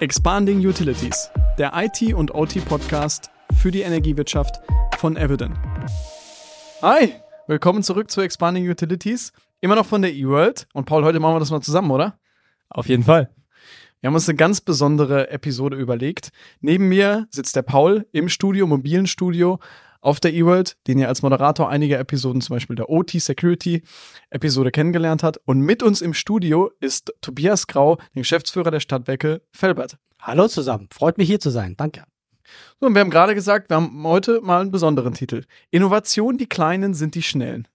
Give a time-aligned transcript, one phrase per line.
[0.00, 3.30] Expanding Utilities, der IT- und OT-Podcast
[3.60, 4.60] für die Energiewirtschaft
[4.98, 5.56] von Evident.
[6.82, 7.14] Hi,
[7.46, 9.32] willkommen zurück zu Expanding Utilities.
[9.60, 10.66] Immer noch von der eWorld.
[10.72, 12.18] Und Paul, heute machen wir das mal zusammen, oder?
[12.68, 13.30] Auf jeden Fall.
[14.00, 16.30] Wir haben uns eine ganz besondere Episode überlegt.
[16.60, 19.60] Neben mir sitzt der Paul im Studio, mobilen Studio
[20.00, 23.82] auf der eWorld, den ihr als Moderator einiger Episoden, zum Beispiel der OT Security
[24.30, 25.38] Episode kennengelernt hat.
[25.44, 29.96] Und mit uns im Studio ist Tobias Grau, der Geschäftsführer der Stadtwerke Felbert.
[30.20, 31.74] Hallo zusammen, freut mich hier zu sein.
[31.76, 32.04] Danke.
[32.80, 35.44] So, und wir haben gerade gesagt, wir haben heute mal einen besonderen Titel.
[35.70, 37.68] Innovation, die Kleinen sind die Schnellen.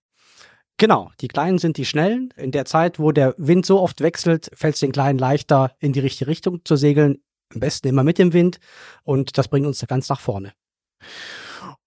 [0.77, 2.33] Genau, die Kleinen sind die Schnellen.
[2.35, 5.93] In der Zeit, wo der Wind so oft wechselt, fällt es den Kleinen leichter, in
[5.93, 7.19] die richtige Richtung zu segeln.
[7.53, 8.59] Am besten immer mit dem Wind.
[9.03, 10.53] Und das bringt uns ganz nach vorne.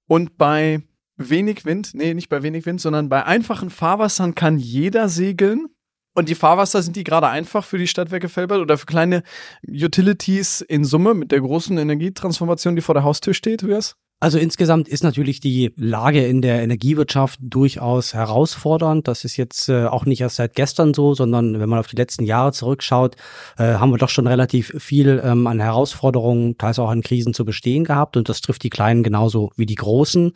[0.09, 0.83] Und bei
[1.17, 5.69] wenig Wind, nee, nicht bei wenig Wind, sondern bei einfachen Fahrwassern kann jeder segeln.
[6.15, 9.23] Und die Fahrwasser sind die gerade einfach für die Stadtwerke Felbert oder für kleine
[9.69, 13.95] Utilities in Summe mit der großen Energietransformation, die vor der Haustür steht, es?
[14.21, 19.07] Also insgesamt ist natürlich die Lage in der Energiewirtschaft durchaus herausfordernd.
[19.07, 21.95] Das ist jetzt äh, auch nicht erst seit gestern so, sondern wenn man auf die
[21.95, 23.15] letzten Jahre zurückschaut,
[23.59, 27.45] äh, haben wir doch schon relativ viel ähm, an Herausforderungen, teils auch an Krisen zu
[27.45, 28.17] bestehen gehabt.
[28.17, 30.33] Und das trifft die Kleinen genauso wie die Großen.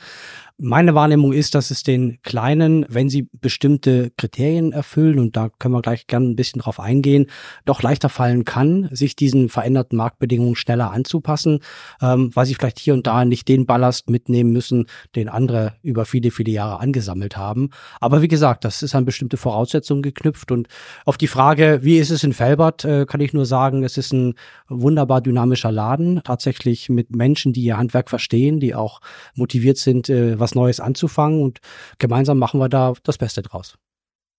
[0.58, 5.74] Meine Wahrnehmung ist, dass es den Kleinen, wenn sie bestimmte Kriterien erfüllen, und da können
[5.74, 7.26] wir gleich gerne ein bisschen drauf eingehen,
[7.64, 11.60] doch leichter fallen kann, sich diesen veränderten Marktbedingungen schneller anzupassen,
[12.00, 14.86] ähm, weil sie vielleicht hier und da nicht den Ballast mitnehmen müssen,
[15.16, 17.70] den andere über viele, viele Jahre angesammelt haben.
[18.00, 20.52] Aber wie gesagt, das ist an bestimmte Voraussetzungen geknüpft.
[20.52, 20.68] Und
[21.04, 24.12] auf die Frage, wie ist es in Felbert, äh, kann ich nur sagen, es ist
[24.12, 24.34] ein
[24.68, 29.00] wunderbar dynamischer Laden, tatsächlich mit Menschen, die ihr Handwerk verstehen, die auch
[29.34, 31.60] motiviert sind, äh, was Neues anzufangen und
[31.98, 33.78] gemeinsam machen wir da das Beste draus.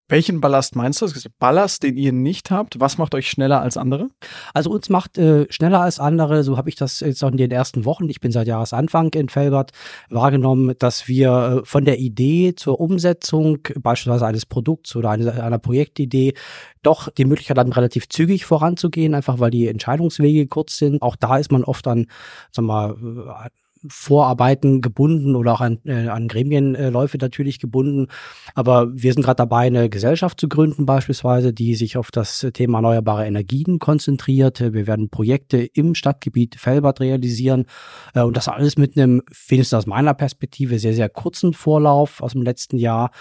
[0.09, 1.08] Welchen Ballast meinst du?
[1.40, 2.80] Ballast, den ihr nicht habt.
[2.80, 4.09] Was macht euch schneller als andere?
[4.54, 7.52] Also uns macht äh, schneller als andere, so habe ich das jetzt auch in den
[7.52, 9.72] ersten Wochen, ich bin seit Jahresanfang in Felbert,
[10.09, 15.58] wahrgenommen, dass wir äh, von der Idee zur Umsetzung beispielsweise eines Produkts oder einer, einer
[15.58, 16.34] Projektidee
[16.81, 21.02] doch die Möglichkeit haben, relativ zügig voranzugehen, einfach weil die Entscheidungswege kurz sind.
[21.02, 22.08] Auch da ist man oft an,
[22.52, 23.50] sag mal,
[23.88, 28.07] Vorarbeiten gebunden oder auch an, äh, an Gremienläufe natürlich gebunden.
[28.55, 32.79] Aber wir sind gerade dabei, eine Gesellschaft zu gründen beispielsweise, die sich auf das Thema
[32.79, 34.59] erneuerbare Energien konzentriert.
[34.59, 37.66] Wir werden Projekte im Stadtgebiet Felbert realisieren
[38.13, 42.33] äh, und das alles mit einem, wenigstens aus meiner Perspektive, sehr, sehr kurzen Vorlauf aus
[42.33, 43.11] dem letzten Jahr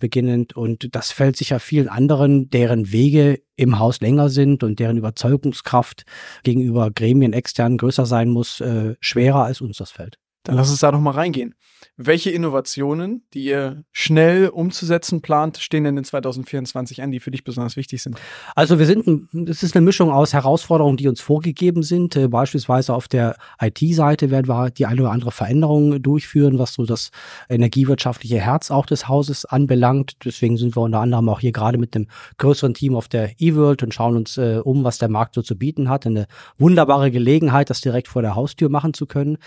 [0.00, 0.56] beginnend.
[0.56, 6.04] Und das fällt sicher vielen anderen, deren Wege im Haus länger sind und deren Überzeugungskraft
[6.42, 10.11] gegenüber Gremien extern größer sein muss, äh, schwerer als uns das fällt.
[10.44, 11.54] Dann lass uns da doch mal reingehen.
[11.96, 17.44] Welche Innovationen, die ihr schnell umzusetzen plant, stehen denn in 2024 an, die für dich
[17.44, 18.18] besonders wichtig sind?
[18.56, 22.16] Also wir sind, es ist eine Mischung aus Herausforderungen, die uns vorgegeben sind.
[22.16, 26.86] Äh, beispielsweise auf der IT-Seite werden wir die eine oder andere Veränderung durchführen, was so
[26.86, 27.10] das
[27.48, 30.24] energiewirtschaftliche Herz auch des Hauses anbelangt.
[30.24, 32.06] Deswegen sind wir unter anderem auch hier gerade mit einem
[32.38, 35.56] größeren Team auf der eWorld und schauen uns äh, um, was der Markt so zu
[35.56, 36.06] bieten hat.
[36.06, 36.26] Eine
[36.58, 39.38] wunderbare Gelegenheit, das direkt vor der Haustür machen zu können.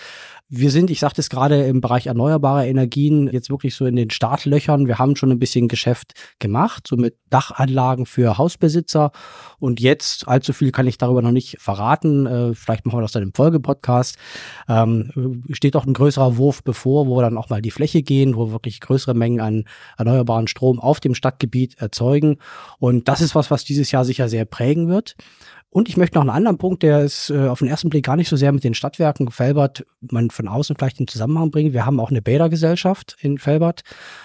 [0.48, 4.10] Wir sind, ich sagte es gerade, im Bereich erneuerbare Energien jetzt wirklich so in den
[4.10, 4.88] Startlöchern.
[4.88, 9.12] Wir haben schon ein bisschen Geschäft gemacht, so mit Dachanlagen für Hausbesitzer.
[9.60, 12.26] Und jetzt, allzu viel kann ich darüber noch nicht verraten.
[12.26, 14.18] Äh, vielleicht machen wir das dann im Folgepodcast.
[14.68, 18.36] Ähm, steht auch ein größerer Wurf bevor, wo wir dann auch mal die Fläche gehen,
[18.36, 19.66] wo wir wirklich größere Mengen an
[19.98, 22.38] erneuerbaren Strom auf dem Stadtgebiet erzeugen.
[22.80, 25.16] Und das ist was, was dieses Jahr sicher sehr prägen wird.
[25.76, 28.16] Und ich möchte noch einen anderen Punkt, der ist äh, auf den ersten Blick gar
[28.16, 31.74] nicht so sehr mit den Stadtwerken Felbert, man von außen vielleicht in Zusammenhang bringen.
[31.74, 33.82] Wir haben auch eine Bädergesellschaft in Felbert,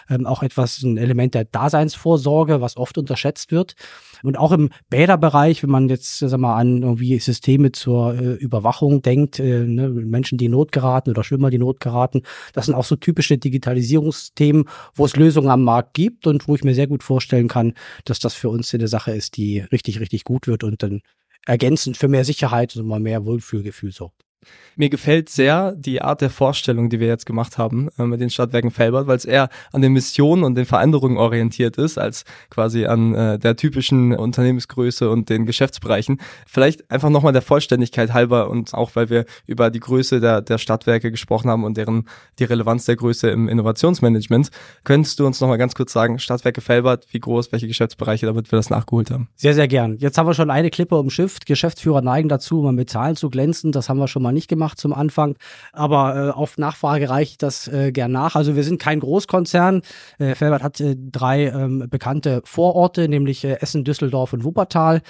[0.08, 3.74] ähm, auch etwas, ein Element der Daseinsvorsorge, was oft unterschätzt wird.
[4.22, 9.02] Und auch im Bäderbereich, wenn man jetzt sag mal an irgendwie Systeme zur äh, Überwachung
[9.02, 12.22] denkt, äh, ne, Menschen, die in Not geraten oder Schwimmer, die in Not geraten,
[12.52, 14.64] das sind auch so typische Digitalisierungsthemen,
[14.94, 18.18] wo es Lösungen am Markt gibt und wo ich mir sehr gut vorstellen kann, dass
[18.18, 21.00] das für uns eine Sache ist, die richtig, richtig gut wird und dann
[21.46, 24.29] ergänzend für mehr Sicherheit und mal mehr Wohlfühlgefühl sorgt.
[24.76, 28.30] Mir gefällt sehr die Art der Vorstellung, die wir jetzt gemacht haben äh, mit den
[28.30, 32.86] Stadtwerken Felbert, weil es eher an den Missionen und den Veränderungen orientiert ist, als quasi
[32.86, 36.20] an äh, der typischen Unternehmensgröße und den Geschäftsbereichen.
[36.46, 40.56] Vielleicht einfach nochmal der Vollständigkeit halber und auch weil wir über die Größe der, der
[40.56, 42.08] Stadtwerke gesprochen haben und deren
[42.38, 44.48] die Relevanz der Größe im Innovationsmanagement,
[44.84, 48.56] könntest du uns nochmal ganz kurz sagen, Stadtwerke Felbert, wie groß, welche Geschäftsbereiche, damit wir
[48.56, 49.28] das nachgeholt haben?
[49.36, 49.98] Sehr, sehr gern.
[49.98, 51.44] Jetzt haben wir schon eine Klippe umschifft.
[51.44, 53.72] Geschäftsführer neigen dazu, mal mit Zahlen zu glänzen.
[53.72, 55.36] Das haben wir schon mal wir nicht gemacht zum Anfang.
[55.72, 58.36] Aber äh, auf Nachfrage reicht das äh, gern nach.
[58.36, 59.82] Also wir sind kein Großkonzern.
[60.18, 65.02] Äh, Felbert hat äh, drei ähm, bekannte Vororte, nämlich äh, Essen, Düsseldorf und Wuppertal.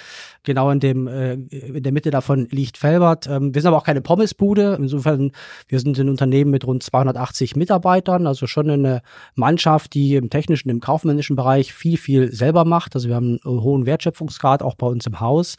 [0.43, 3.27] Genau in dem äh, in der Mitte davon liegt Felbert.
[3.27, 4.77] Ähm, wir sind aber auch keine Pommesbude.
[4.79, 5.31] Insofern,
[5.67, 9.01] wir sind ein Unternehmen mit rund 280 Mitarbeitern, also schon eine
[9.35, 12.95] Mannschaft, die im technischen, im kaufmännischen Bereich viel, viel selber macht.
[12.95, 15.55] Also wir haben einen hohen Wertschöpfungsgrad auch bei uns im Haus.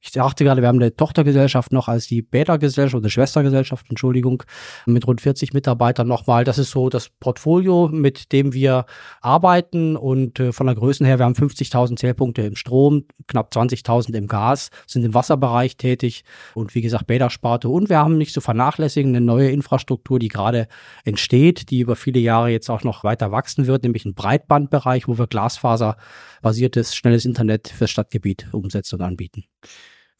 [0.00, 4.42] Ich dachte gerade, wir haben eine Tochtergesellschaft noch als die Beta-Gesellschaft oder Schwestergesellschaft, Entschuldigung,
[4.86, 6.44] mit rund 40 Mitarbeitern nochmal.
[6.44, 8.86] Das ist so das Portfolio, mit dem wir
[9.20, 14.14] arbeiten und äh, von der Größe her, wir haben 50.000 Zählpunkte im Strom, knapp 20.000
[14.14, 16.24] im Gas, sind im Wasserbereich tätig
[16.54, 20.66] und wie gesagt Beta-Sparte und wir haben nicht zu vernachlässigen eine neue Infrastruktur, die gerade
[21.04, 25.18] entsteht, die über viele Jahre jetzt auch noch weiter wachsen wird, nämlich ein Breitbandbereich, wo
[25.18, 29.44] wir Glasfaser-basiertes schnelles Internet fürs Stadtgebiet umsetzen und anbieten.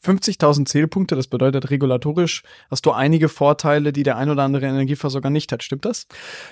[0.05, 5.31] 50.000 Zählpunkte, das bedeutet regulatorisch hast du einige Vorteile, die der ein oder andere Energieversorger
[5.31, 5.63] nicht hat.
[5.63, 6.07] Stimmt das?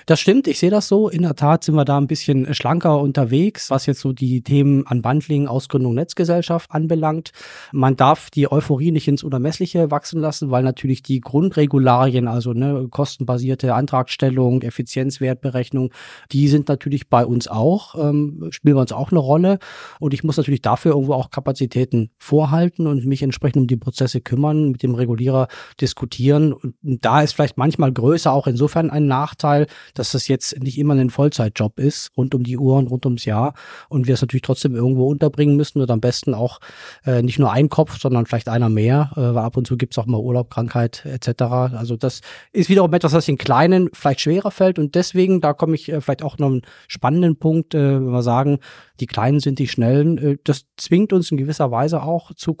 [0.06, 1.08] Das stimmt, ich sehe das so.
[1.08, 4.82] In der Tat sind wir da ein bisschen schlanker unterwegs, was jetzt so die Themen
[4.82, 7.30] Unbundling, Ausgründung Netzgesellschaft anbelangt.
[7.72, 12.88] Man darf die Euphorie nicht ins Unermessliche wachsen lassen, weil natürlich die Grundregularien, also ne,
[12.90, 15.92] kostenbasierte Antragstellung, Effizienzwertberechnung,
[16.32, 19.58] die sind natürlich bei uns auch, ähm, spielen bei uns auch eine Rolle.
[20.00, 23.76] Und ich muss natürlich dafür irgendwo auch Kapazitäten vorhalten und mich entsprechend entsprechend um die
[23.76, 25.48] Prozesse kümmern, mit dem Regulierer
[25.80, 26.52] diskutieren.
[26.52, 30.94] Und da ist vielleicht manchmal größer auch insofern ein Nachteil, dass das jetzt nicht immer
[30.94, 33.54] ein Vollzeitjob ist, rund um die Uhr und rund ums Jahr.
[33.88, 36.60] Und wir es natürlich trotzdem irgendwo unterbringen müssen und am besten auch
[37.04, 39.94] äh, nicht nur ein Kopf, sondern vielleicht einer mehr, äh, weil ab und zu gibt
[39.94, 41.42] es auch mal Urlaub, Krankheit etc.
[41.42, 42.20] Also das
[42.52, 46.00] ist wiederum etwas, was den Kleinen vielleicht schwerer fällt und deswegen, da komme ich äh,
[46.00, 48.58] vielleicht auch noch einen spannenden Punkt, äh, wenn wir sagen,
[49.00, 52.54] die Kleinen sind die Schnellen, äh, das zwingt uns in gewisser Weise auch zu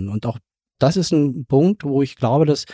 [0.00, 0.08] Kooperationen.
[0.08, 0.38] Und auch
[0.78, 2.64] das ist ein Punkt, wo ich glaube, dass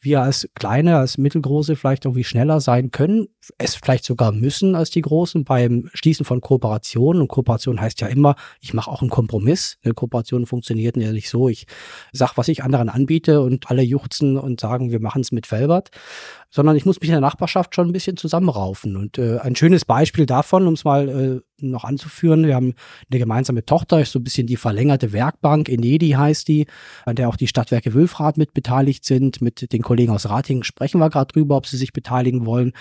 [0.00, 3.26] wir als kleine, als mittelgroße vielleicht irgendwie schneller sein können,
[3.58, 7.20] es vielleicht sogar müssen als die Großen beim Schließen von Kooperationen.
[7.20, 9.76] Und Kooperation heißt ja immer, ich mache auch einen Kompromiss.
[9.84, 11.50] Eine Kooperation funktioniert ja nicht so.
[11.50, 11.66] Ich
[12.12, 15.90] sag, was ich anderen anbiete und alle juchzen und sagen, wir machen es mit Felbert,
[16.50, 18.96] sondern ich muss mich in der Nachbarschaft schon ein bisschen zusammenraufen.
[18.96, 22.46] Und äh, ein schönes Beispiel davon, um es mal äh, noch anzuführen.
[22.46, 22.74] Wir haben
[23.10, 26.66] eine gemeinsame Tochter, ist so ein bisschen die verlängerte Werkbank, Enedi heißt die,
[27.04, 29.40] an der auch die Stadtwerke Wülfrath mit beteiligt sind.
[29.40, 32.72] Mit den Kollegen aus Ratingen sprechen wir gerade drüber, ob sie sich beteiligen wollen.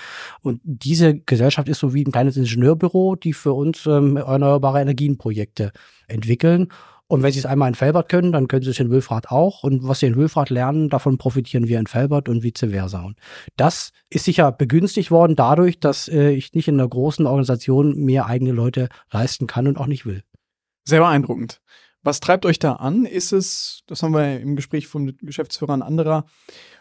[0.41, 5.71] Und diese Gesellschaft ist so wie ein kleines Ingenieurbüro, die für uns ähm, erneuerbare Energienprojekte
[6.07, 6.69] entwickeln.
[7.11, 9.63] Und wenn sie es einmal in Felbert können, dann können sie es in Wülfrath auch.
[9.63, 13.01] Und was sie in Wülfrath lernen, davon profitieren wir in Felbert und vice versa.
[13.01, 13.17] Und
[13.57, 18.27] das ist sicher begünstigt worden dadurch, dass äh, ich nicht in einer großen Organisation mehr
[18.27, 20.23] eigene Leute leisten kann und auch nicht will.
[20.85, 21.61] Sehr beeindruckend.
[22.01, 23.05] Was treibt euch da an?
[23.05, 26.25] Ist es, das haben wir im Gespräch von Geschäftsführern anderer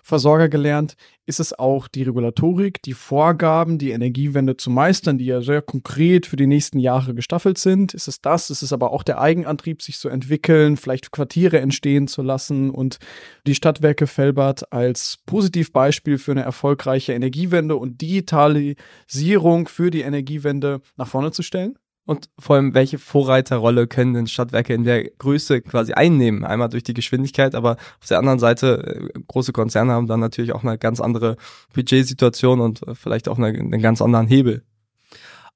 [0.04, 0.94] Versorger gelernt,
[1.26, 6.26] ist es auch die Regulatorik, die Vorgaben, die Energiewende zu meistern, die ja sehr konkret
[6.26, 7.92] für die nächsten Jahre gestaffelt sind?
[7.94, 8.48] Ist es das?
[8.48, 12.98] Ist es aber auch der Eigenantrieb, sich zu entwickeln, vielleicht Quartiere entstehen zu lassen und
[13.46, 21.08] die Stadtwerke Felbert als Positivbeispiel für eine erfolgreiche Energiewende und Digitalisierung für die Energiewende nach
[21.08, 21.76] vorne zu stellen?
[22.08, 26.42] Und vor allem, welche Vorreiterrolle können denn Stadtwerke in der Größe quasi einnehmen?
[26.42, 30.54] Einmal durch die Geschwindigkeit, aber auf der anderen Seite, äh, große Konzerne haben dann natürlich
[30.54, 31.36] auch eine ganz andere
[31.74, 34.62] Budgetsituation und äh, vielleicht auch eine, einen ganz anderen Hebel.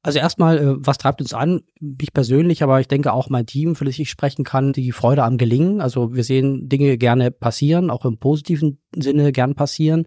[0.02, 1.62] Also erstmal, äh, was treibt uns an?
[1.81, 5.25] Mich persönlich, aber ich denke auch mein Team, für das ich sprechen kann, die Freude
[5.25, 5.81] am Gelingen.
[5.81, 10.06] Also wir sehen Dinge gerne passieren, auch im positiven Sinne gern passieren.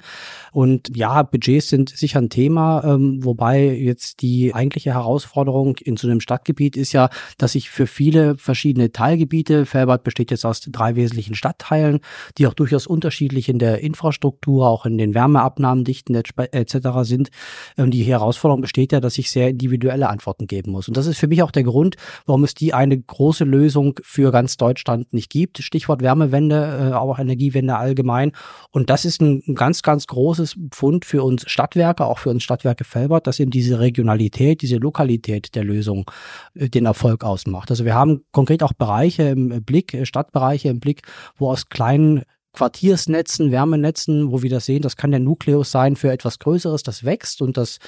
[0.52, 6.08] Und ja, Budgets sind sicher ein Thema, ähm, wobei jetzt die eigentliche Herausforderung in so
[6.08, 10.96] einem Stadtgebiet ist ja, dass sich für viele verschiedene Teilgebiete, Felbert besteht jetzt aus drei
[10.96, 12.00] wesentlichen Stadtteilen,
[12.38, 16.78] die auch durchaus unterschiedlich in der Infrastruktur, auch in den Wärmeabnahmendichten etc.
[17.02, 17.30] sind.
[17.78, 20.88] Ähm, die Herausforderung besteht ja, dass ich sehr individuelle Antworten geben muss.
[20.88, 24.32] Und das ist für mich auch der Grund, warum es die eine große Lösung für
[24.32, 25.60] ganz Deutschland nicht gibt.
[25.60, 28.32] Stichwort Wärmewende, äh, auch Energiewende allgemein.
[28.76, 32.84] Und das ist ein ganz, ganz großes Pfund für uns Stadtwerke, auch für uns Stadtwerke
[32.84, 36.12] Felbert, dass eben diese Regionalität, diese Lokalität der Lösung
[36.56, 37.72] äh, den Erfolg ausmacht.
[37.72, 41.04] Also wir haben konkret auch Bereiche im Blick, äh, Stadtbereiche im Blick,
[41.38, 42.24] wo aus kleinen
[42.56, 47.04] Quartiersnetzen, Wärmenetzen, wo wir das sehen, das kann der Nukleus sein für etwas Größeres, das
[47.04, 47.80] wächst und das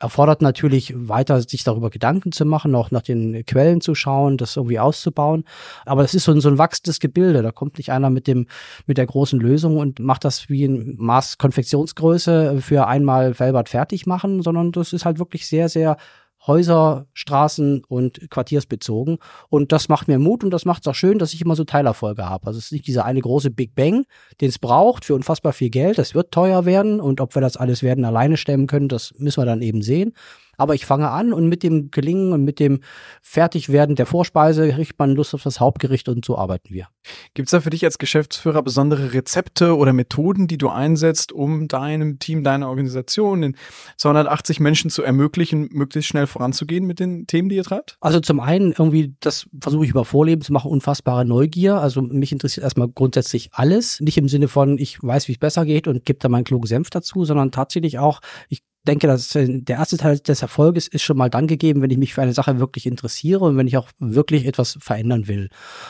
[0.00, 4.56] erfordert natürlich weiter, sich darüber Gedanken zu machen, auch nach den Quellen zu schauen, das
[4.56, 5.44] irgendwie auszubauen.
[5.84, 7.42] Aber das ist so ein, so ein wachsendes Gebilde.
[7.42, 8.46] Da kommt nicht einer mit dem,
[8.86, 14.06] mit der großen Lösung und macht das wie ein Maß Konfektionsgröße für einmal Felbert fertig
[14.06, 15.96] machen, sondern das ist halt wirklich sehr, sehr
[16.46, 19.18] Häuser, Straßen und quartiersbezogen.
[19.48, 21.64] Und das macht mir Mut und das macht es auch schön, dass ich immer so
[21.64, 22.46] Teilerfolge habe.
[22.46, 24.04] Also es ist nicht dieser eine große Big Bang,
[24.40, 25.98] den es braucht für unfassbar viel Geld.
[25.98, 29.40] Das wird teuer werden und ob wir das alles werden alleine stemmen können, das müssen
[29.40, 30.12] wir dann eben sehen.
[30.56, 32.80] Aber ich fange an und mit dem Gelingen und mit dem
[33.22, 36.88] Fertigwerden der Vorspeise kriegt man Lust auf das Hauptgericht und so arbeiten wir.
[37.34, 41.68] Gibt es da für dich als Geschäftsführer besondere Rezepte oder Methoden, die du einsetzt, um
[41.68, 43.56] deinem Team, deiner Organisation, den
[43.98, 47.96] 280 Menschen zu ermöglichen, möglichst schnell voranzugehen mit den Themen, die ihr treibt?
[48.00, 51.76] Also zum einen irgendwie, das versuche ich über Vorleben zu machen, unfassbare Neugier.
[51.80, 54.00] Also mich interessiert erstmal grundsätzlich alles.
[54.00, 56.66] Nicht im Sinne von, ich weiß, wie es besser geht und gebe da meinen klugen
[56.66, 61.02] Senf dazu, sondern tatsächlich auch, ich denke, dass äh, der erste Teil des Erfolges ist
[61.02, 63.76] schon mal dann gegeben, wenn ich mich für eine Sache wirklich interessiere und wenn ich
[63.76, 65.48] auch wirklich etwas verändern will.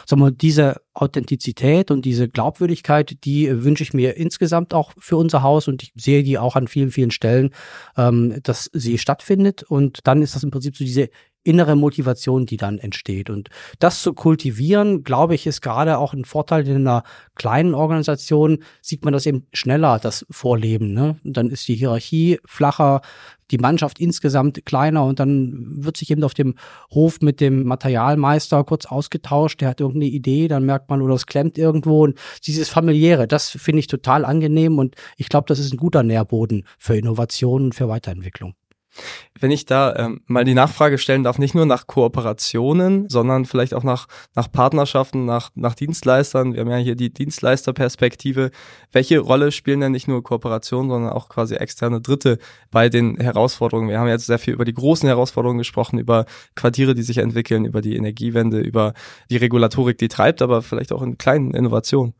[0.08, 5.68] Wir, diese Authentizität und diese Glaubwürdigkeit, die wünsche ich mir insgesamt auch für unser Haus
[5.68, 7.50] und ich sehe die auch an vielen, vielen Stellen,
[7.96, 9.64] ähm, dass sie stattfindet.
[9.64, 11.08] Und dann ist das im Prinzip so diese
[11.44, 13.30] innere Motivation, die dann entsteht.
[13.30, 17.04] Und das zu kultivieren, glaube ich, ist gerade auch ein Vorteil in einer
[17.36, 20.92] kleinen Organisation, sieht man das eben schneller, das Vorleben.
[20.92, 21.16] Ne?
[21.22, 23.02] Dann ist die Hierarchie flacher,
[23.50, 26.54] die Mannschaft insgesamt kleiner und dann wird sich eben auf dem
[26.90, 31.26] Hof mit dem Materialmeister kurz ausgetauscht, der hat irgendeine Idee, dann merkt man, oder es
[31.26, 35.72] klemmt irgendwo und dieses familiäre, das finde ich total angenehm und ich glaube, das ist
[35.72, 38.54] ein guter Nährboden für Innovation und für Weiterentwicklung.
[39.38, 43.74] Wenn ich da ähm, mal die Nachfrage stellen darf, nicht nur nach Kooperationen, sondern vielleicht
[43.74, 46.54] auch nach, nach Partnerschaften, nach, nach Dienstleistern.
[46.54, 48.50] Wir haben ja hier die Dienstleisterperspektive.
[48.92, 52.38] Welche Rolle spielen denn nicht nur Kooperationen, sondern auch quasi externe Dritte
[52.70, 53.88] bei den Herausforderungen?
[53.88, 57.64] Wir haben jetzt sehr viel über die großen Herausforderungen gesprochen, über Quartiere, die sich entwickeln,
[57.64, 58.94] über die Energiewende, über
[59.30, 62.14] die Regulatorik, die treibt, aber vielleicht auch in kleinen Innovationen.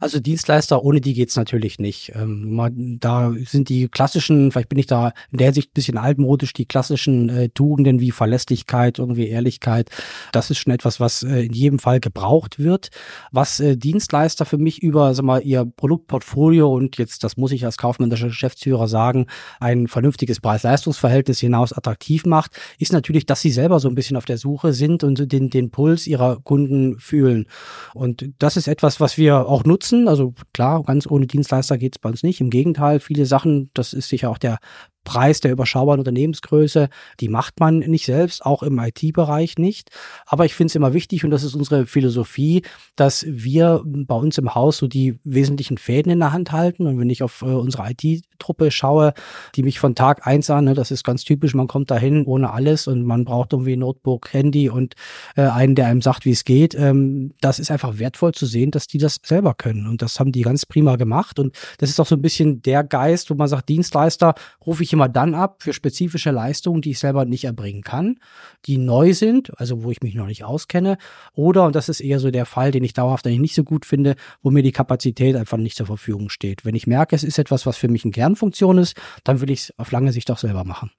[0.00, 2.12] Also Dienstleister, ohne die geht's natürlich nicht.
[2.14, 6.52] Ähm, da sind die klassischen, vielleicht bin ich da in der Hinsicht ein bisschen altmodisch,
[6.52, 9.90] die klassischen äh, Tugenden wie Verlässlichkeit, irgendwie Ehrlichkeit,
[10.32, 12.90] das ist schon etwas, was äh, in jedem Fall gebraucht wird.
[13.30, 17.64] Was äh, Dienstleister für mich über sag mal, ihr Produktportfolio und jetzt, das muss ich
[17.64, 19.26] als kaufmännischer Geschäftsführer sagen,
[19.60, 24.24] ein vernünftiges Preis-Leistungs-Verhältnis hinaus attraktiv macht, ist natürlich, dass sie selber so ein bisschen auf
[24.24, 27.46] der Suche sind und den, den Puls ihrer Kunden fühlen.
[27.94, 30.08] Und das ist etwas, was wir auch nutzen.
[30.08, 32.40] Also klar, ganz ohne Dienstleister geht es bei uns nicht.
[32.40, 34.58] Im Gegenteil, viele Sachen, das ist sicher auch der
[35.04, 36.88] Preis der überschaubaren Unternehmensgröße,
[37.20, 39.90] die macht man nicht selbst, auch im IT-Bereich nicht.
[40.26, 42.62] Aber ich finde es immer wichtig, und das ist unsere Philosophie,
[42.96, 46.86] dass wir bei uns im Haus so die wesentlichen Fäden in der Hand halten.
[46.86, 49.12] Und wenn ich auf äh, unsere IT-Truppe schaue,
[49.56, 52.52] die mich von Tag eins an, ne, das ist ganz typisch, man kommt dahin ohne
[52.52, 54.94] alles und man braucht irgendwie Notebook, Handy und
[55.36, 56.74] äh, einen, der einem sagt, wie es geht.
[56.74, 59.86] Ähm, das ist einfach wertvoll zu sehen, dass die das selber können.
[59.88, 61.38] Und das haben die ganz prima gemacht.
[61.38, 64.91] Und das ist auch so ein bisschen der Geist, wo man sagt, Dienstleister rufe ich
[64.92, 68.18] immer dann ab für spezifische Leistungen, die ich selber nicht erbringen kann,
[68.66, 70.98] die neu sind, also wo ich mich noch nicht auskenne,
[71.34, 73.86] oder, und das ist eher so der Fall, den ich dauerhaft eigentlich nicht so gut
[73.86, 76.64] finde, wo mir die Kapazität einfach nicht zur Verfügung steht.
[76.64, 79.60] Wenn ich merke, es ist etwas, was für mich eine Kernfunktion ist, dann will ich
[79.60, 80.90] es auf lange Sicht auch selber machen.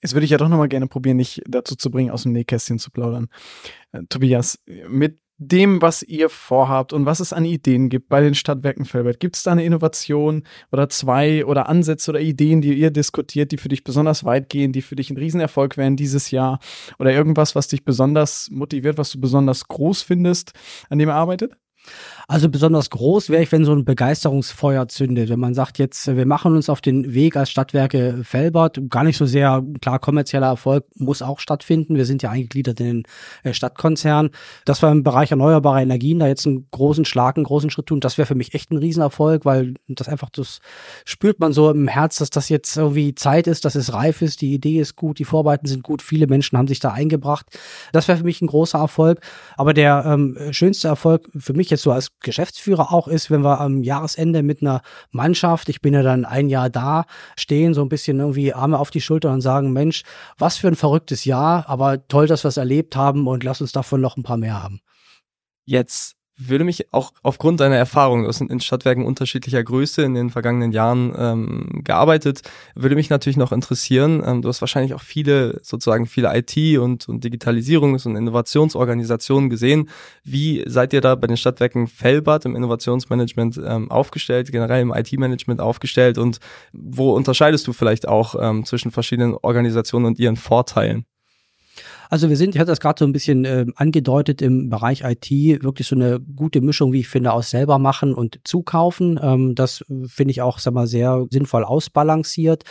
[0.00, 2.78] Jetzt würde ich ja doch nochmal gerne probieren, nicht dazu zu bringen, aus dem Nähkästchen
[2.78, 3.28] zu plaudern.
[3.92, 8.34] Äh, Tobias, mit dem, was ihr vorhabt und was es an Ideen gibt bei den
[8.34, 9.20] Stadtwerken Felbert?
[9.20, 10.42] Gibt es da eine Innovation
[10.72, 14.72] oder zwei oder Ansätze oder Ideen, die ihr diskutiert, die für dich besonders weit gehen,
[14.72, 16.58] die für dich ein Riesenerfolg wären dieses Jahr?
[16.98, 20.52] Oder irgendwas, was dich besonders motiviert, was du besonders groß findest,
[20.90, 21.56] an dem ihr arbeitet?
[22.30, 25.30] Also besonders groß wäre ich, wenn so ein Begeisterungsfeuer zündet.
[25.30, 29.16] Wenn man sagt, jetzt, wir machen uns auf den Weg als Stadtwerke Felbert, gar nicht
[29.16, 31.96] so sehr, klar, kommerzieller Erfolg muss auch stattfinden.
[31.96, 33.02] Wir sind ja eingegliedert in den
[33.44, 34.28] äh, Stadtkonzern.
[34.66, 38.00] Dass wir im Bereich erneuerbare Energien da jetzt einen großen Schlag, einen großen Schritt tun,
[38.00, 40.60] das wäre für mich echt ein Riesenerfolg, weil das einfach, das
[41.06, 44.42] spürt man so im Herz, dass das jetzt irgendwie Zeit ist, dass es reif ist,
[44.42, 47.46] die Idee ist gut, die Vorarbeiten sind gut, viele Menschen haben sich da eingebracht.
[47.92, 49.20] Das wäre für mich ein großer Erfolg.
[49.56, 53.60] Aber der ähm, schönste Erfolg für mich jetzt so als Geschäftsführer auch ist, wenn wir
[53.60, 57.04] am Jahresende mit einer Mannschaft, ich bin ja dann ein Jahr da,
[57.36, 60.02] stehen, so ein bisschen irgendwie Arme auf die Schulter und sagen, Mensch,
[60.36, 63.72] was für ein verrücktes Jahr, aber toll, dass wir es erlebt haben und lass uns
[63.72, 64.80] davon noch ein paar mehr haben.
[65.64, 70.30] Jetzt würde mich auch aufgrund deiner Erfahrung, du hast in Stadtwerken unterschiedlicher Größe in den
[70.30, 72.42] vergangenen Jahren ähm, gearbeitet,
[72.74, 77.08] würde mich natürlich noch interessieren, ähm, du hast wahrscheinlich auch viele, sozusagen viele IT- und,
[77.08, 79.88] und Digitalisierungs- und Innovationsorganisationen gesehen.
[80.22, 85.60] Wie seid ihr da bei den Stadtwerken Fellbad im Innovationsmanagement ähm, aufgestellt, generell im IT-Management
[85.60, 86.38] aufgestellt und
[86.72, 91.04] wo unterscheidest du vielleicht auch ähm, zwischen verschiedenen Organisationen und ihren Vorteilen?
[92.10, 95.30] Also wir sind, ich hatte das gerade so ein bisschen äh, angedeutet im Bereich IT,
[95.62, 99.20] wirklich so eine gute Mischung, wie ich finde, aus selber machen und zukaufen.
[99.22, 102.64] Ähm, das finde ich auch, sag mal, sehr sinnvoll ausbalanciert.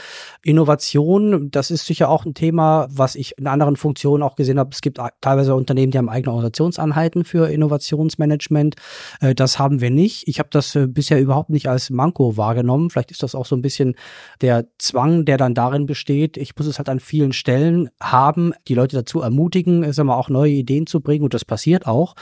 [0.43, 4.71] Innovation, das ist sicher auch ein Thema, was ich in anderen Funktionen auch gesehen habe.
[4.73, 8.75] Es gibt teilweise Unternehmen, die haben eigene Organisationsanheiten für Innovationsmanagement.
[9.21, 10.27] Äh, das haben wir nicht.
[10.27, 12.89] Ich habe das äh, bisher überhaupt nicht als Manko wahrgenommen.
[12.89, 13.95] Vielleicht ist das auch so ein bisschen
[14.41, 16.37] der Zwang, der dann darin besteht.
[16.37, 20.29] Ich muss es halt an vielen Stellen haben, die Leute dazu ermutigen, sagen wir, auch
[20.29, 22.15] neue Ideen zu bringen und das passiert auch.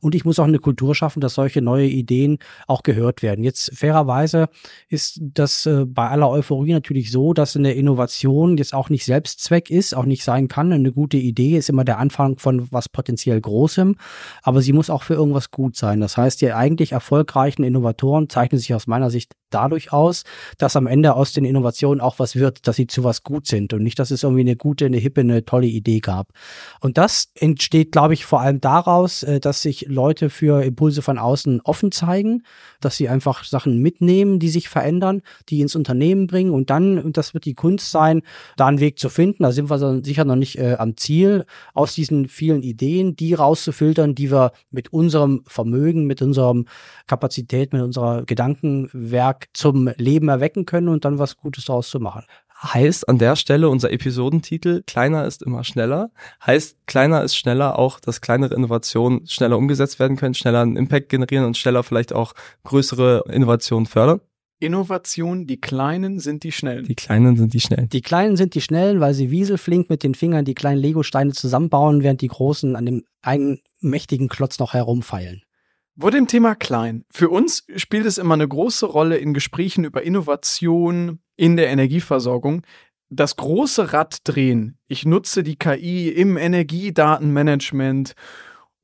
[0.00, 3.44] Und ich muss auch eine Kultur schaffen, dass solche neue Ideen auch gehört werden.
[3.44, 4.48] Jetzt fairerweise
[4.88, 9.70] ist das äh, bei aller Euphorie natürlich so, dass eine Innovation jetzt auch nicht Selbstzweck
[9.70, 10.72] ist, auch nicht sein kann.
[10.72, 13.96] Eine gute Idee ist immer der Anfang von was potenziell Großem,
[14.42, 16.00] aber sie muss auch für irgendwas gut sein.
[16.00, 20.24] Das heißt, die eigentlich erfolgreichen Innovatoren zeichnen sich aus meiner Sicht dadurch aus,
[20.58, 23.72] dass am Ende aus den Innovationen auch was wird, dass sie zu was gut sind
[23.72, 26.28] und nicht, dass es irgendwie eine gute, eine hippe, eine tolle Idee gab.
[26.80, 31.18] Und das entsteht, glaube ich, vor allem daraus, äh, dass sich Leute für Impulse von
[31.18, 32.42] außen offen zeigen,
[32.80, 37.16] dass sie einfach Sachen mitnehmen, die sich verändern, die ins Unternehmen bringen und dann, und
[37.16, 38.22] das wird die Kunst sein,
[38.56, 39.42] da einen Weg zu finden.
[39.42, 41.44] Da sind wir sicher noch nicht äh, am Ziel,
[41.74, 46.66] aus diesen vielen Ideen, die rauszufiltern, die wir mit unserem Vermögen, mit unserem
[47.06, 52.24] Kapazität, mit unserer Gedankenwerk zum Leben erwecken können und dann was Gutes daraus zu machen.
[52.62, 56.10] Heißt an der Stelle unser Episodentitel Kleiner ist immer schneller.
[56.46, 61.08] Heißt kleiner ist schneller auch, dass kleinere Innovationen schneller umgesetzt werden können, schneller einen Impact
[61.08, 64.20] generieren und schneller vielleicht auch größere Innovationen fördern?
[64.60, 66.84] Innovation, die Kleinen sind die Schnellen.
[66.84, 67.88] Die Kleinen sind die Schnellen.
[67.88, 72.04] Die Kleinen sind die Schnellen, weil sie wieselflink mit den Fingern die kleinen Lego-Steine zusammenbauen,
[72.04, 75.42] während die Großen an dem einen mächtigen Klotz noch herumfeilen.
[75.98, 77.04] Vor dem Thema klein.
[77.10, 82.62] Für uns spielt es immer eine große Rolle in Gesprächen über Innovation in der Energieversorgung.
[83.10, 84.78] Das große Rad drehen.
[84.86, 88.14] Ich nutze die KI im Energiedatenmanagement,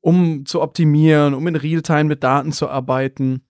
[0.01, 3.43] um zu optimieren, um in Realtime mit Daten zu arbeiten.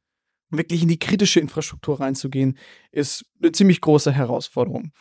[0.51, 2.57] Wirklich in die kritische Infrastruktur reinzugehen,
[2.91, 4.93] ist eine ziemlich große Herausforderung.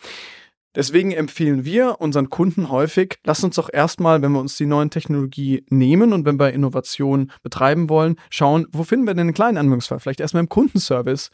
[0.75, 4.90] Deswegen empfehlen wir unseren Kunden häufig, lass uns doch erstmal, wenn wir uns die neuen
[4.90, 9.58] Technologie nehmen und wenn wir Innovation betreiben wollen, schauen, wo finden wir denn einen kleinen
[9.58, 9.98] Anwendungsfall?
[9.98, 11.30] Vielleicht erstmal im Kundenservice,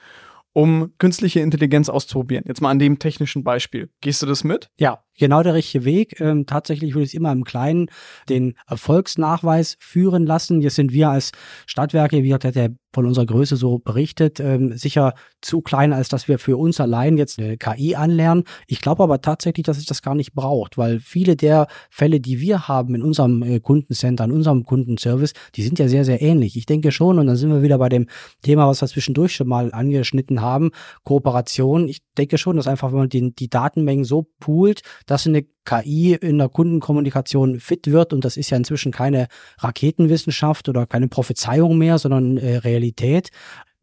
[0.53, 2.45] um künstliche Intelligenz auszuprobieren.
[2.47, 3.91] Jetzt mal an dem technischen Beispiel.
[4.01, 4.71] Gehst du das mit?
[4.79, 6.21] Ja, genau der richtige Weg.
[6.21, 7.91] Ähm, tatsächlich würde ich immer im Kleinen
[8.29, 10.61] den Erfolgsnachweis führen lassen.
[10.61, 11.33] Jetzt sind wir als
[11.67, 16.29] Stadtwerke, wie hat der von unserer Größe so berichtet, ähm, sicher zu klein, als dass
[16.29, 18.45] wir für uns allein jetzt eine KI anlernen.
[18.67, 22.41] Ich glaube aber tatsächlich, dass es das gar nicht braucht, weil viele der Fälle, die
[22.41, 26.57] wir haben in unserem äh, Kundencenter, in unserem Kundenservice, die sind ja sehr, sehr ähnlich.
[26.57, 28.07] Ich denke schon, und dann sind wir wieder bei dem
[28.43, 30.71] Thema, was wir zwischendurch schon mal angeschnitten haben,
[31.03, 31.89] Kooperation.
[31.89, 36.15] Ich denke schon, dass einfach, wenn man die, die Datenmengen so poolt, dass eine KI
[36.15, 38.13] in der Kundenkommunikation fit wird.
[38.13, 43.31] Und das ist ja inzwischen keine Raketenwissenschaft oder keine Prophezeiung mehr, sondern äh, Realität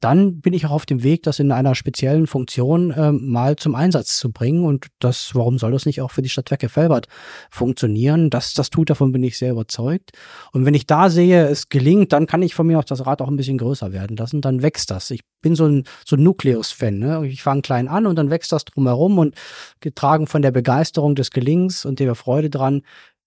[0.02, 3.76] dann bin ich auch auf dem Weg, das in einer speziellen Funktion äh, mal zum
[3.76, 4.66] Einsatz zu bringen.
[4.66, 7.08] Und das, warum soll das nicht auch für die Stadtwerke Felbert
[7.52, 8.30] funktionieren?
[8.30, 10.12] Das, das tut, davon bin ich sehr überzeugt.
[10.52, 13.22] Und wenn ich da sehe, es gelingt, dann kann ich von mir auch das Rad
[13.22, 14.42] auch ein bisschen größer werden lassen.
[14.42, 15.12] Dann wächst das.
[15.12, 16.98] Ich bin so ein, so ein Nukleus-Fan.
[16.98, 17.28] Ne?
[17.28, 19.36] Ich fange klein an und dann wächst das drumherum und
[19.80, 22.82] getragen von der Begeisterung des Gelings und der Freude dran,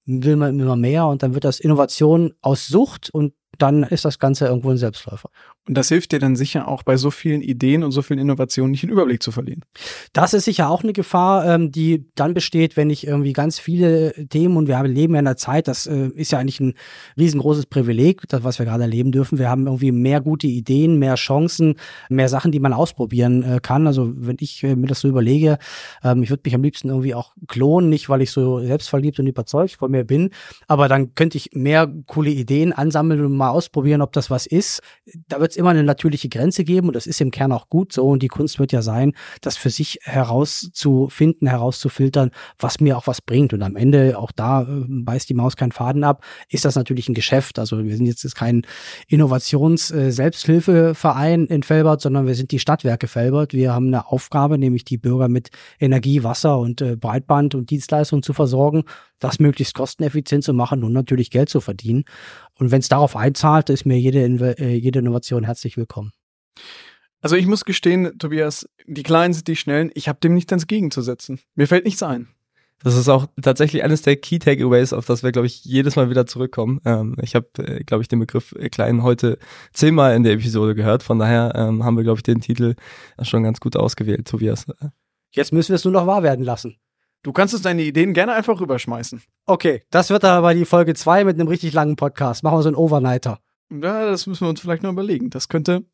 [0.06, 4.18] will man immer mehr und dann wird das Innovation aus Sucht und dann ist das
[4.18, 5.30] Ganze irgendwo ein Selbstläufer.
[5.66, 8.72] Und das hilft dir dann sicher auch bei so vielen Ideen und so vielen Innovationen
[8.72, 9.64] nicht den Überblick zu verlieren.
[10.12, 14.12] Das ist sicher auch eine Gefahr, ähm, die dann besteht, wenn ich irgendwie ganz viele
[14.28, 16.74] Themen und wir haben, leben ja in einer Zeit, das äh, ist ja eigentlich ein
[17.16, 19.38] riesengroßes Privileg, das, was wir gerade erleben dürfen.
[19.38, 21.76] Wir haben irgendwie mehr gute Ideen, mehr Chancen,
[22.10, 23.86] mehr Sachen, die man ausprobieren äh, kann.
[23.86, 25.58] Also wenn ich äh, mir das so überlege,
[26.02, 29.26] ähm, ich würde mich am liebsten irgendwie auch klonen, nicht weil ich so selbstverliebt und
[29.26, 30.30] überzeugt von mir bin,
[30.68, 34.80] aber dann könnte ich mehr coole Ideen ansammeln und mal ausprobieren, ob das was ist.
[35.28, 37.92] Da wird es immer eine natürliche Grenze geben und das ist im Kern auch gut
[37.92, 38.04] so.
[38.06, 43.20] Und die Kunst wird ja sein, das für sich herauszufinden, herauszufiltern, was mir auch was
[43.20, 43.52] bringt.
[43.52, 47.08] Und am Ende, auch da äh, beißt die Maus keinen Faden ab, ist das natürlich
[47.08, 47.58] ein Geschäft.
[47.58, 48.62] Also wir sind jetzt kein
[49.08, 53.52] Innovations-Selbsthilfeverein äh, in Felbert, sondern wir sind die Stadtwerke Felbert.
[53.52, 58.22] Wir haben eine Aufgabe, nämlich die Bürger mit Energie, Wasser und äh, Breitband und Dienstleistungen
[58.22, 58.84] zu versorgen
[59.18, 62.04] das möglichst kosteneffizient zu machen und natürlich Geld zu verdienen.
[62.58, 64.24] Und wenn es darauf einzahlt, ist mir jede,
[64.58, 66.12] äh, jede Innovation herzlich willkommen.
[67.20, 69.90] Also ich muss gestehen, Tobias, die Kleinen sind die Schnellen.
[69.94, 71.40] Ich habe dem nichts entgegenzusetzen.
[71.54, 72.28] Mir fällt nichts ein.
[72.82, 76.10] Das ist auch tatsächlich eines der Key Takeaways, auf das wir, glaube ich, jedes Mal
[76.10, 76.82] wieder zurückkommen.
[76.84, 79.38] Ähm, ich habe, äh, glaube ich, den Begriff äh, klein heute
[79.72, 81.02] zehnmal in der Episode gehört.
[81.02, 82.74] Von daher ähm, haben wir, glaube ich, den Titel
[83.22, 84.66] schon ganz gut ausgewählt, Tobias.
[85.30, 86.76] Jetzt müssen wir es nur noch wahr werden lassen.
[87.24, 89.22] Du kannst uns deine Ideen gerne einfach rüberschmeißen.
[89.46, 92.42] Okay, das wird aber die Folge 2 mit einem richtig langen Podcast.
[92.42, 93.38] Machen wir so einen Overnighter.
[93.72, 95.30] Ja, das müssen wir uns vielleicht noch überlegen.
[95.30, 95.84] Das könnte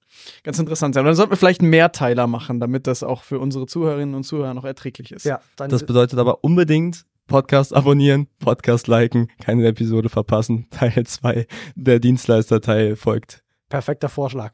[0.42, 1.02] ganz interessant sein.
[1.02, 4.24] Und dann sollten wir vielleicht einen Mehrteiler machen, damit das auch für unsere Zuhörerinnen und
[4.24, 5.24] Zuhörer noch erträglich ist.
[5.24, 10.66] Ja, dann Das bedeutet aber unbedingt Podcast abonnieren, Podcast liken, keine Episode verpassen.
[10.72, 13.44] Teil 2, der Dienstleisterteil folgt.
[13.68, 14.52] perfekter Vorschlag.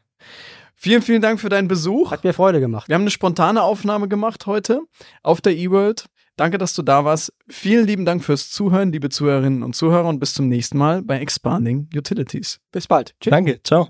[0.74, 2.10] Vielen, vielen Dank für deinen Besuch.
[2.10, 2.88] Hat mir Freude gemacht.
[2.88, 4.82] Wir haben eine spontane Aufnahme gemacht heute
[5.22, 6.04] auf der eWorld.
[6.36, 7.32] Danke, dass du da warst.
[7.48, 11.18] Vielen lieben Dank fürs Zuhören, liebe Zuhörerinnen und Zuhörer, und bis zum nächsten Mal bei
[11.18, 12.60] Expanding Utilities.
[12.72, 13.14] Bis bald.
[13.20, 13.30] Tschüss.
[13.30, 13.60] Danke.
[13.62, 13.88] Ciao.